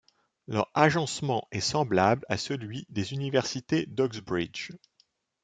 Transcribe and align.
Leur 0.47 0.71
agencement 0.73 1.47
est 1.51 1.59
semblable 1.59 2.25
à 2.27 2.35
celui 2.35 2.87
des 2.89 3.13
universités 3.13 3.85
d’Oxbridge. 3.85 4.71